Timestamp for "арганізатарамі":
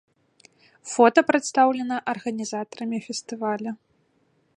2.13-2.97